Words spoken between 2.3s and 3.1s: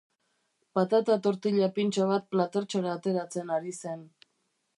platertxora